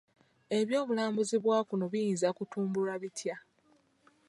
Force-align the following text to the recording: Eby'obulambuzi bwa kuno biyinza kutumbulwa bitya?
Eby'obulambuzi 0.59 1.37
bwa 1.43 1.59
kuno 1.67 1.85
biyinza 1.93 2.27
kutumbulwa 2.37 2.95
bitya? 3.01 3.35